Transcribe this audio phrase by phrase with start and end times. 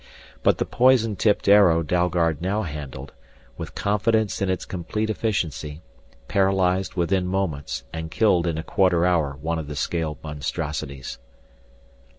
[0.41, 3.11] But the poison tipped arrow Dalgard now handled,
[3.55, 5.83] with confidence in its complete efficiency,
[6.27, 11.19] paralyzed within moments and killed in a quarter hour one of the scaled monstrosities.